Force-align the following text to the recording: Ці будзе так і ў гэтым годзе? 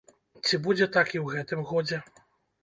Ці 0.45 0.59
будзе 0.67 0.87
так 0.95 1.07
і 1.17 1.21
ў 1.23 1.27
гэтым 1.37 1.61
годзе? 1.73 2.01